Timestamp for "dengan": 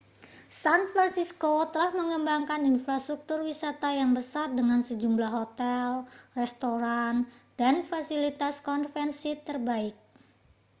4.57-4.79